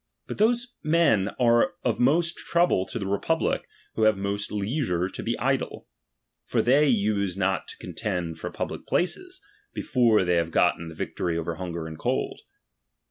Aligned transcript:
But 0.25 0.39
those 0.39 0.73
l^^bnen 0.83 1.35
are 1.39 1.75
of 1.83 1.99
most 1.99 2.35
trouble 2.35 2.87
to 2.87 2.97
the 2.97 3.05
republic, 3.05 3.67
who 3.93 4.01
have 4.05 4.15
P~aiost 4.15 4.49
leisure 4.49 5.07
to 5.07 5.21
be 5.21 5.37
idle; 5.37 5.87
for 6.43 6.63
they 6.63 6.87
use 6.87 7.37
not 7.37 7.67
to 7.67 7.77
con 7.77 7.93
tend 7.93 8.39
for 8.39 8.49
public 8.49 8.87
places, 8.87 9.43
before 9.75 10.23
they 10.25 10.37
have 10.37 10.49
gotten 10.49 10.89
the 10.89 10.95
victory 10.95 11.37
over 11.37 11.53
hunger 11.53 11.85
and 11.85 11.99
cold. 11.99 12.41